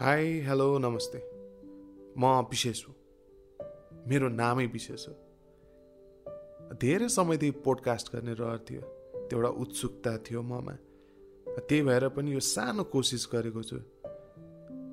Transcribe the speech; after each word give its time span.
Hi 0.00 0.38
hello 0.40 0.78
नमस्ते 0.78 1.18
म 2.18 2.24
विशेष 2.24 2.88
हो 2.88 2.94
मेरो 4.08 4.28
नामै 4.28 4.66
विशेष 4.66 5.08
हो 5.08 5.14
धेरै 6.74 7.08
समयदेखि 7.08 7.60
पोडकास्ट 7.60 8.16
गर्ने 8.16 8.32
रहर 8.32 8.58
थियो। 8.58 8.80
त्यो 8.80 9.38
एउटा 9.38 9.48
उत्सुकता 9.48 10.18
थियो 10.18 10.42
ममा। 10.42 10.72
त्यही 11.68 11.82
भएर 11.82 12.08
पनि 12.08 12.32
यो 12.32 12.40
सानो 12.40 12.84
कोसिस 12.84 13.28
गरेको 13.32 13.62
छु। 13.62 13.76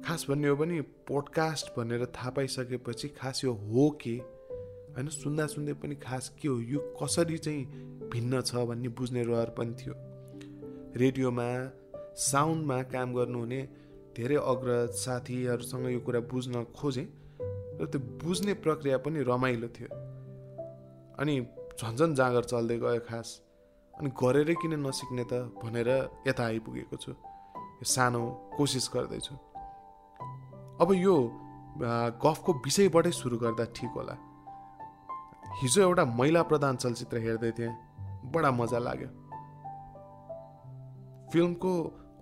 खास 0.03 0.25
भन्ने 0.29 0.47
हो 0.47 0.55
भने 0.55 0.81
पोडकास्ट 0.81 1.79
भनेर 1.79 2.05
थाहा 2.05 2.29
पाइसकेपछि 2.29 3.07
खास 3.07 3.43
यो 3.43 3.53
हो 3.53 3.89
के? 3.89 4.15
होइन 4.95 5.07
सुन्दा 5.07 5.47
सुन्दै 5.47 5.73
पनि 5.73 5.95
खास 5.95 6.29
के 6.41 6.47
हो? 6.47 6.59
यो 6.59 6.79
कसरी 7.03 7.37
चाहिँ 7.37 7.65
भिन्न 8.09 8.41
छ 8.41 8.55
भन्ने 8.55 8.89
बुझ्ने 8.89 9.23
रहर 9.23 9.49
पनि 9.49 9.73
थियो। 9.73 9.93
रेडियोमा 10.99 11.49
साउन्डमा 12.15 12.83
काम 12.83 13.15
गर्नुहुने 13.15 13.86
धेरै 14.17 14.37
अग्रज 14.51 14.89
साथीहरूसँग 14.97 15.85
यो 15.93 15.99
कुरा 16.01 16.19
बुझ्न 16.25 16.63
खोजेँ 16.73 17.07
र 17.79 17.85
त्यो 17.85 17.99
बुझ्ने 18.21 18.53
प्रक्रिया 18.65 18.97
पनि 19.05 19.21
रमाइलो 19.29 19.67
थियो। 19.77 19.89
अनि 21.21 21.33
झन्झन 21.77 22.15
जाँगर 22.17 22.43
चल्दै 22.51 22.77
गयो 22.81 23.01
खास। 23.05 23.29
अनि 23.93 24.09
गरेरै 24.17 24.55
किन 24.61 24.73
नसिक्ने 24.81 25.23
त 25.29 25.33
भनेर 25.61 25.89
यता 26.27 26.43
आइपुगेको 26.43 26.97
छु। 26.97 27.11
यो 27.13 27.85
सानो 27.85 28.21
कोसिस 28.57 28.89
गर्दैछु। 28.93 29.33
अब 30.81 30.89
यो 30.97 31.15
गफको 32.23 32.51
विषयबाटै 32.65 33.11
सुरु 33.11 33.37
गर्दा 33.37 33.65
ठिक 33.77 33.91
होला। 33.97 34.15
हिजो 35.61 35.79
एउटा 35.81 36.03
महिला 36.17 36.41
प्रधान 36.49 36.75
चलचित्र 36.81 37.17
हेर्दै 37.21 37.51
थिएँ। 37.57 37.73
बडा 38.33 38.49
मजा 38.51 38.79
लाग्यो। 38.81 39.09
फिल्मको 41.31 41.71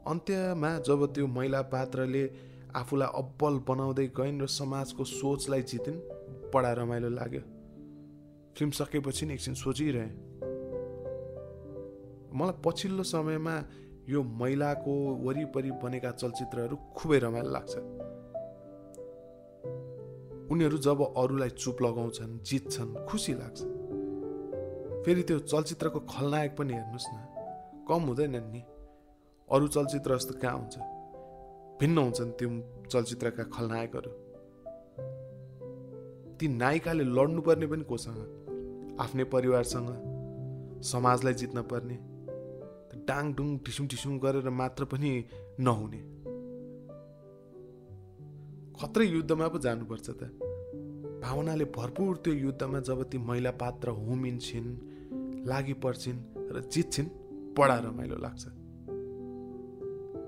अन्त्यमा 0.07 0.69
जब 0.79 1.13
त्यो 1.13 1.27
महिला 1.27 1.61
पात्रले 1.61 2.23
आफूलाई 2.75 3.09
अब्बल 3.15 3.55
बनाउँदै 3.67 4.07
गइन् 4.07 4.41
र 4.41 4.47
समाजको 4.47 5.03
सोचलाई 5.03 5.61
जितिन् 5.61 5.99
बडा 6.53 6.71
रमाइलो 6.73 7.09
लाग्यो। 7.09 7.41
फिल्म 8.55 8.71
सकेपछि 8.71 9.25
नि 9.25 9.33
एकछिन 9.33 9.53
सोचिरहे। 9.53 10.09
मलाई 12.37 12.55
पछिल्लो 12.65 13.03
समयमा 13.03 13.55
यो 14.09 14.23
महिलाको 14.23 14.93
वरिपरि 15.25 15.71
बनेका 15.83 16.11
चलचित्रहरू 16.11 16.75
खुबै 16.95 17.19
रमाइलो 17.19 17.49
लाग्छ। 17.49 17.73
उनीहरू 20.51 20.77
जब 20.77 20.99
अरूलाई 21.17 21.49
चुप 21.49 21.81
लगाउँछन् 21.81 22.39
जित्छन् 22.45 22.91
खुसी 23.07 23.33
लाग्छ। 23.33 23.59
फेरि 25.05 25.23
त्यो 25.23 25.39
चलचित्रको 25.39 25.99
खलनायक 25.99 26.51
पनि 26.57 26.73
हेर्नुहोस् 26.73 27.09
न 27.13 27.17
कम 27.89 28.01
हुँदैन 28.01 28.35
नि। 28.53 28.61
अरू 29.51 29.67
चलचित्र 29.67 30.15
जस्तो 30.15 30.33
कहाँ 30.33 30.57
हुन्छ? 30.57 30.77
भिन्न 31.79 31.97
हुन्छन् 31.97 32.31
त्यो 32.31 32.49
चलचित्रका 32.85 33.43
खलनायकहरू। 33.43 34.11
ती 36.39 36.47
नायिकाले 36.47 37.03
लड्नुपर्ने 37.03 37.67
पनि 37.67 37.83
कोसँग? 37.83 38.17
आफ्नै 38.99 39.23
परिवारसँग? 39.23 39.89
समाजलाई 40.81 41.33
जित्न 41.33 41.61
पर्ने? 41.61 41.97
डाङडुङ 43.05 43.57
ढिसुङ 43.57 43.87
ढिसुङ 43.87 44.19
गरेर 44.19 44.49
मात्र 44.49 44.85
पनि 44.85 45.25
नहुने? 45.59 46.01
खत्रै 48.81 49.05
युद्धमा 49.05 49.47
पो 49.47 49.57
जानुपर्छ 49.59 50.09
त। 50.09 50.23
भावनाले 51.23 51.65
भरपुर 51.65 52.17
त्यो 52.17 52.33
युद्धमा 52.33 52.79
जब 52.79 53.03
ती 53.03 53.17
महिला 53.17 53.51
पात्र 53.51 53.89
होमिन्छन् 53.89 54.77
लागि 55.47 55.73
पर्छिन् 55.73 56.19
र 56.37 56.69
जित्छिन् 56.71 57.07
बडा 57.57 57.79
रमाइलो 57.79 58.15
लाग्छ। 58.15 58.64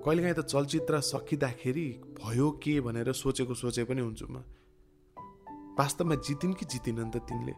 कहिलेकाहीँ 0.05 0.35
त 0.35 0.45
चलचित्र 0.45 0.99
सकिँदाखेरि 1.01 1.87
भयो 2.19 2.49
के 2.63 2.79
भनेर 2.81 3.11
सोचेको 3.13 3.53
सोचे 3.53 3.83
पनि 3.83 4.01
हुन्छु 4.01 4.25
म। 4.29 4.43
वास्तवमा 5.79 6.15
जितिन् 6.25 6.53
कि 6.53 6.65
जितिनन् 6.65 7.11
त 7.11 7.17
तिनले। 7.27 7.53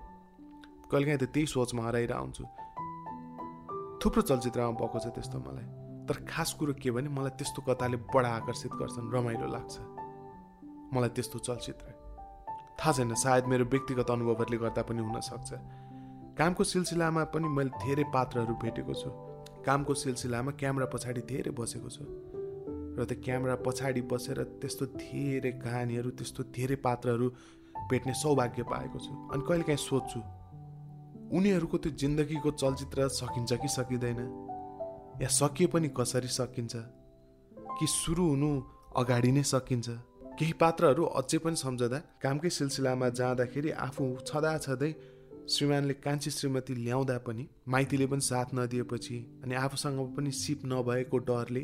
कहिलेकाहीँ 0.91 1.19
त 1.19 1.25
त्यही 1.33 1.45
सोचमा 1.45 1.83
हराइरह 1.87 2.17
हुन्छु 2.17 2.43
थुप्रो 4.01 4.21
चलचित्रमा 4.21 4.71
भएको 4.79 4.99
छ 4.99 5.07
त्यस्तो 5.15 5.37
मलाई। 5.39 5.67
तर 6.07 6.25
खास 6.25 6.53
कुरो 6.59 6.73
के 6.81 6.91
भने 6.91 7.09
मलाई 7.09 7.37
त्यस्तो 7.37 7.61
कथाले 7.67 7.97
बडा 8.09 8.29
आकर्षित 8.39 8.71
गर्छन् 8.81 9.11
रमाइलो 9.13 9.47
लाग्छ। 9.47 9.73
मलाई 10.95 11.09
त्यस्तो 11.15 11.39
चलचित्र। 11.39 11.87
थाहा 12.79 12.91
छैन 12.97 13.13
सायद 13.13 13.45
मेरो 13.45 13.65
व्यक्तिगत 13.69 14.09
अनुभवहरूले 14.09 14.57
गर्दा 14.57 14.81
पनि 14.89 15.01
हुनसक्छ 15.03 15.49
कामको 16.39 16.63
सिलसिलामा 16.63 17.23
पनि 17.35 17.47
मैले 17.51 17.71
धेरै 17.83 18.03
पात्रहरू 18.15 18.53
भेटेको 18.63 18.93
छु। 18.95 19.09
कामको 19.69 19.93
सिलसिलामा 19.93 20.51
क्यामेरा 20.59 20.87
पछाडि 20.93 21.21
धेरै 21.21 21.51
बसेको 21.53 21.89
छु। 21.89 22.03
र 22.97 23.05
त्यो 23.05 23.21
क्यामेरा 23.23 23.55
पछाडि 23.55 24.01
बसेर 24.01 24.43
त्यस्तो 24.61 24.85
धेरै 24.97 25.51
कहानीहरू 25.63 26.09
त्यस्तो 26.09 26.43
धेरै 26.43 26.75
पात्रहरू 26.75 27.27
भेट्ने 27.89 28.13
सौभाग्य 28.13 28.63
पाएको 28.63 28.99
छु। 28.99 29.11
अनि 29.33 29.43
कहिलेकाहीँ 29.47 29.81
सोध्छु 29.89 30.19
उनीहरूको 31.37 31.77
त्यो 31.77 31.91
जिन्दगीको 31.91 32.51
चलचित्र 32.51 33.07
सकिन्छ 33.07 33.53
कि 33.53 33.67
सकिँदैन? 33.67 34.19
या 35.21 35.27
सकिए 35.27 35.67
पनि 35.67 35.89
कसरी 35.97 36.27
सकिन्छ? 36.27 36.75
कि 37.77 37.85
सुरु 37.87 38.23
हुनु 38.29 38.49
अगाडि 38.97 39.31
नै 39.31 39.43
सकिन्छ? 39.43 39.89
केही 40.39 40.53
पात्रहरू 40.53 41.03
अझै 41.19 41.37
पनि 41.37 41.55
सम्झँदा 41.55 41.97
कामकै 42.23 42.49
सिलसिलामा 42.49 43.09
जाँदाखेरि 43.09 43.71
आफू 43.85 44.17
छँदा 44.27 44.57
छँदै 44.57 44.91
श्रीमानले 45.49 45.93
कान्छी 46.05 46.31
श्रीमती 46.31 46.73
ल्याउँदा 46.75 47.17
पनि 47.27 47.47
माइतीले 47.67 48.05
पनि 48.07 48.21
साथ 48.21 48.53
नदिएपछि 48.55 49.17
अनि 49.43 49.55
आफूसँग 49.55 49.99
पनि 50.17 50.31
सिप 50.31 50.61
नभएको 50.65 51.17
डरले 51.29 51.63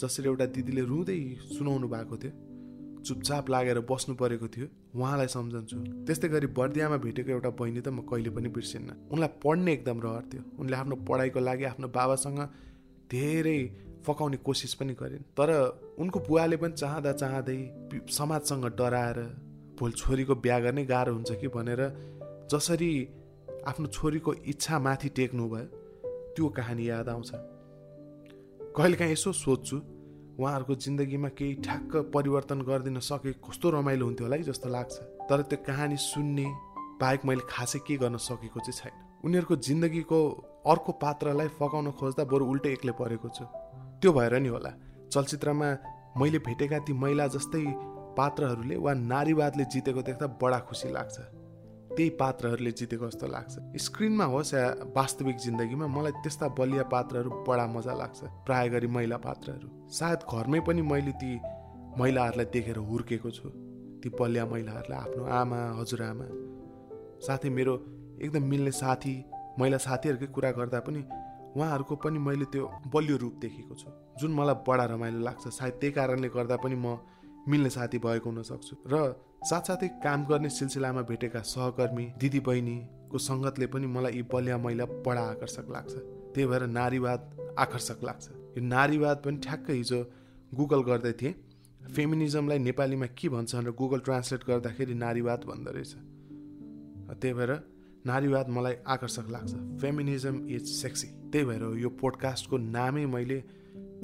जसरी 0.00 0.28
एउटा 0.28 0.46
दिदीले 0.56 0.82
रुँदै 0.84 1.18
सुनाउनु 1.56 1.88
भएको 1.88 2.16
थियो 2.22 2.32
चुपचाप 3.06 3.50
लागेर 3.50 3.80
बस्नु 3.90 4.14
परेको 4.14 4.48
थियो 4.48 4.66
उहाँलाई 4.94 5.26
सम्झन्छु। 5.26 5.76
त्यस्तै 6.06 6.28
गरी 6.28 6.46
बर्दियामा 6.52 6.96
भेटेको 7.06 7.30
एउटा 7.30 7.50
बहिनी 7.50 7.80
त 7.80 7.88
म 7.88 8.04
कहिले 8.04 8.30
पनि 8.30 8.48
बिर्सिन्न। 8.52 8.88
उनलाई 9.12 9.30
पढ्ने 9.44 9.72
एकदम 9.72 9.98
रहर 10.04 10.24
थियो। 10.28 10.42
उनले 10.60 10.76
आफ्नो 10.76 10.96
पढाइको 11.08 11.40
लागि 11.40 11.64
आफ्नो 11.64 11.88
बाबासँग 11.88 12.40
धेरै 13.10 13.60
फकाउने 14.04 14.36
कोसिस 14.44 14.74
पनि 14.74 14.92
गरिन्। 15.00 15.24
तर 15.32 15.50
उनको 15.98 16.18
बुवाले 16.28 16.56
पनि 16.60 16.74
चाहँदा 16.76 17.12
चाहँदै 17.12 17.58
समाजसँग 18.10 18.64
डराएर 18.78 19.18
भोलि 19.78 19.94
छोरीको 19.96 20.34
बिहा 20.44 20.58
गर्ने 20.60 20.84
गाह्रो 20.84 21.14
हुन्छ 21.14 21.30
कि 21.40 21.48
भनेर 21.48 21.80
जसरी 22.50 22.92
आफ्नो 23.68 23.86
छोरीको 23.88 24.32
इच्छा 24.48 24.78
माथि 24.78 25.08
टेक्नु 25.16 25.48
भयो 25.48 25.64
त्यो 26.34 26.48
कहानी 26.56 26.88
याद 26.88 27.08
आउँछ। 27.08 27.30
कहिलेकाहीँ 28.76 29.12
यसो 29.12 29.32
सोध्छु 29.34 29.76
उहाँहरूको 29.76 30.74
जिन्दगीमा 30.74 31.28
केही 31.38 31.54
ठ्याक्क 31.64 31.96
परिवर्तन 32.14 32.60
गरिदिन 32.62 32.98
सके 33.04 33.32
कस्तो 33.44 33.70
रमाइलो 33.70 34.04
हुन्थ्यो 34.04 34.26
होला 34.26 34.36
है 34.36 34.42
जस्तो 34.42 34.68
लाग्छ। 34.68 34.94
तर 35.28 35.42
त्यो 35.42 35.58
कहानी 35.66 35.96
सुन्ने 35.98 36.46
बाहेक 37.00 37.24
मैले 37.26 37.44
खासै 37.50 37.78
के 37.86 37.96
गर्न 37.96 38.16
सकेको 38.16 38.60
चाहिँ 38.60 38.78
छैन। 38.80 38.94
उनीहरूको 39.24 39.56
जिन्दगीको 39.68 40.18
अर्को 40.66 40.92
पात्रलाई 41.04 41.48
फकाउन 41.58 41.90
खोज्दा 42.00 42.24
बरु 42.24 42.44
उल्टै 42.46 42.72
एक्लै 42.72 42.92
परेको 42.96 43.28
छु। 43.28 43.44
त्यो 44.00 44.12
भएर 44.12 44.38
नि 44.38 44.48
होला 44.48 44.72
चलचित्रमा 45.12 45.68
मैले 46.16 46.38
भेटेका 46.46 46.78
ती 46.86 46.92
महिला 46.92 47.26
जस्तै 47.34 47.64
पात्रहरूले 48.16 48.76
वा 48.78 48.94
नारीवादले 48.94 49.64
जितेको 49.64 50.02
देख्दा 50.02 50.26
बडा 50.40 50.58
खुसी 50.68 50.88
लाग्छ। 50.92 51.16
त्यही 51.98 52.10
पात्रहरूले 52.14 52.70
जितेको 52.78 53.06
जस्तो 53.06 53.26
लाग्छ। 53.26 53.54
स्क्रिनमा 53.82 54.24
होस् 54.24 54.54
या 54.54 54.64
वास्तविक 54.96 55.36
जिन्दगीमा 55.44 55.86
मलाई 55.90 56.12
त्यस्ता 56.22 56.48
बलिया 56.54 56.82
पात्रहरू 56.94 57.30
बडा 57.42 57.66
मजा 57.66 57.94
लाग्छ 57.98 58.18
प्राय 58.46 58.68
गरी 58.70 58.86
महिला 58.86 59.16
पात्रहरू। 59.26 59.68
सायद 59.90 60.20
घरमै 60.30 60.60
पनि 60.62 60.82
मैले 60.82 61.12
ती 61.18 61.30
महिलाहरूलाई 61.98 62.46
देखेर 62.54 62.78
हुर्केको 62.88 63.30
छु 63.30 63.48
ती 64.00 64.08
बलिया 64.14 64.44
महिलाहरूलाई 64.46 64.98
आफ्नो 65.00 65.24
आमा 65.38 65.58
हजुरआमा। 65.78 66.26
साथै 67.26 67.50
मेरो 67.50 67.74
एकदम 68.22 68.42
मिल्ने 68.46 68.72
साथी 68.78 69.14
महिला 69.58 69.78
साथीहरूकै 69.82 70.26
कुरा 70.32 70.50
गर्दा 70.54 70.80
पनि 70.86 71.02
उहाँहरूको 71.58 71.94
पनि 71.98 72.18
मैले 72.22 72.46
त्यो 72.54 72.64
बलियो 72.94 73.16
रूप 73.18 73.34
देखेको 73.42 73.74
छु 73.74 73.88
जुन 74.20 74.30
मलाई 74.38 74.56
बडा 74.68 74.84
रमाइलो 74.94 75.20
लाग्छ। 75.26 75.44
सायद 75.50 75.74
त्यही 75.80 75.92
कारणले 75.98 76.28
गर्दा 76.30 76.56
पनि 76.62 76.76
म 76.78 76.86
मिल्ने 77.48 77.70
साथी 77.70 77.98
भएको 77.98 78.30
हुनसक्छु 78.30 78.76
र 78.92 78.96
साथसाथै 79.50 79.88
काम 80.04 80.24
गर्ने 80.26 80.48
सिलसिलामा 80.50 81.02
भेटेका 81.10 81.40
सहकर्मी 81.46 82.06
दिदी 82.20 82.40
बहिनीको 82.48 83.18
सङ्गतले 83.18 83.66
पनि 83.72 83.86
मलाई 83.86 84.12
यी 84.12 84.22
बलिया 84.32 84.56
महिला 84.58 84.84
बडा 85.06 85.22
आकर्षक 85.34 85.66
लाग्छ। 85.70 85.92
त्यही 86.34 86.46
भएर 86.46 86.66
नारीवाद 86.66 87.20
आकर्षक 87.58 87.98
लाग्छ। 88.04 88.24
यो 88.56 88.62
नारीवाद 88.66 89.16
पनि 89.24 89.36
ठ्याक्क 89.46 89.70
हिजो 89.70 90.00
गुगल 90.54 90.82
गर्दै 90.90 91.12
थिएँ। 91.12 91.34
फेमिनिजमलाई 91.94 92.58
नेपालीमा 92.58 93.06
के 93.18 93.28
भन्छ 93.28 93.54
भनेर 93.54 93.72
गुगल 93.72 94.00
ट्रान्सलेट 94.00 94.42
गर्दाखेरि 94.48 94.94
नारीवाद 94.94 95.40
भन्दो 95.48 95.70
रहेछ। 95.72 95.92
त्यही 97.20 97.34
भएर 97.34 97.52
नारीवाद 98.06 98.48
मलाई 98.48 98.74
आकर्षक 98.86 99.26
लाग्छ। 99.30 99.52
Feminism 99.80 100.36
is 100.48 100.64
sexy. 100.82 101.06
त्यही 101.32 101.44
भएर 101.46 101.62
यो 101.78 101.88
पोडकास्टको 102.02 102.56
नामै 102.58 103.06
मैले 103.06 103.38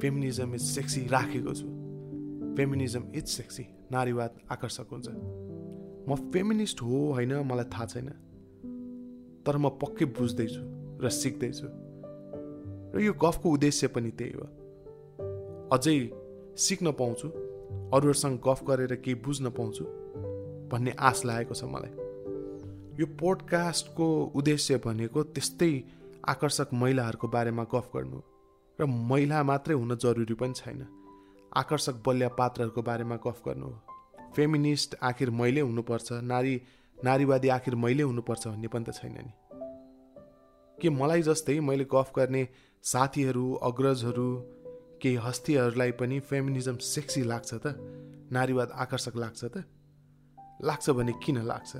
फेमिनिजम 0.01 0.55
इज 0.55 0.61
सेक्सी 0.61 1.07
राखेको 1.07 1.53
छु। 1.53 1.67
फेमिनिजम 2.57 3.03
इज 3.15 3.27
सेक्सी 3.27 3.65
नारीवाद 3.91 4.39
आकर्षक 4.51 4.87
हुन्छ। 4.91 5.07
म 6.09 6.15
फेमिनिस्ट 6.15 6.81
हो 6.81 7.11
होइन 7.13 7.33
मलाई 7.33 7.65
थाहा 7.65 7.85
छैन। 7.85 8.09
तर 9.45 9.57
म 9.57 9.69
पक्कै 9.69 10.05
बुझ्दैछु 10.05 10.61
र 11.03 11.09
सिक्दैछु। 11.09 11.67
र 12.95 13.01
यो 13.01 13.13
गफको 13.13 13.51
उद्देश्य 13.51 13.87
पनि 13.87 14.11
त्यही 14.11 14.31
हो। 14.31 14.47
अझै 15.71 15.97
सिक्न 16.57 16.91
पाउँछु 16.91 17.27
अरूहरूसँग 17.93 18.39
गफ 18.47 18.63
गरेर 18.63 18.95
केही 18.95 19.15
बुझ्न 19.15 19.49
पाउँछु 19.49 19.85
भन्ने 20.71 20.91
आश 20.99 21.25
लागेको 21.25 21.53
छ 21.53 21.63
मलाई। 21.63 21.93
यो 22.99 23.05
पोडकास्टको 23.19 24.07
उद्देश्य 24.35 24.77
भनेको 24.77 25.23
त्यस्तै 25.23 25.83
आकर्षक 26.27 26.69
महिलाहरूको 26.73 27.27
बारेमा 27.27 27.63
गफ 27.63 27.89
गर्नु 27.95 28.19
र 28.79 28.85
महिला 28.85 29.43
मात्रै 29.43 29.75
हुन 29.75 29.95
जरुरी 29.95 30.33
पनि 30.33 30.53
छैन। 30.53 30.81
आकर्षक 31.57 32.03
बलिया 32.07 32.29
पात्रहरूको 32.29 32.81
बारेमा 32.81 33.15
गफ 33.15 33.41
गर्नु 33.45 33.67
हो। 33.67 33.81
फेमिनिस्ट 34.35 34.95
आखिर 35.03 35.29
मैले 35.29 35.61
हुनुपर्छ 35.61 36.11
नारी 36.11 36.61
नारीवादी 37.03 37.47
आखिर 37.47 37.75
मैले 37.75 38.03
हुनुपर्छ 38.03 38.47
भन्ने 38.47 38.67
पनि 38.67 38.85
त 38.85 38.89
छैन 38.89 39.11
नि। 39.11 39.33
के 40.81 40.89
मलाई 40.89 41.21
जस्तै 41.21 41.59
मैले 41.59 41.85
गफ 41.95 42.11
गर्ने 42.15 42.47
साथीहरू 42.83 43.53
अग्रजहरू 43.53 44.41
केही 45.01 45.15
हस्तीहरूलाई 45.15 45.91
पनि 45.91 46.19
फेमिनिजम 46.19 46.77
सेक्सी 46.77 47.23
लाग्छ 47.23 47.53
त? 47.53 47.67
नारीवाद 48.31 48.71
आकर्षक 48.71 49.15
लाग्छ 49.15 49.45
त? 49.45 49.63
लाग्छ 50.63 50.89
भने 50.89 51.13
किन 51.25 51.37
लाग्छ? 51.37 51.75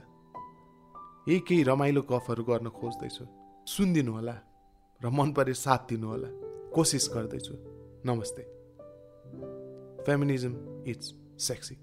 यही 1.27 1.39
केही 1.39 1.63
रमाइलो 1.63 2.01
गफहरू 2.01 2.43
गर्न 2.43 2.69
खोज्दैछु। 2.69 3.25
सुनिदिनु 3.67 4.11
होला 4.11 4.39
र 5.03 5.09
मन 5.09 5.33
परे 5.33 5.53
साथ 5.53 5.77
दिनु 5.89 6.07
होला। 6.07 6.27
कोसिस 6.69 7.09
गर्दैछु। 7.13 7.53
नमस्ते। 8.05 8.54
Feminism 10.05 10.55
it's 10.87 11.13
sexy 11.47 11.77